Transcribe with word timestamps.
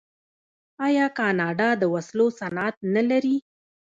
آیا 0.85 1.05
کاناډا 1.17 1.69
د 1.77 1.83
وسلو 1.93 2.27
صنعت 2.39 2.75
نلري؟ 2.93 3.37